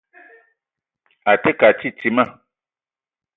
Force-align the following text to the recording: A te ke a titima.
A 1.31 1.35
te 1.43 1.49
ke 1.59 1.65
a 1.69 1.77
titima. 1.83 2.23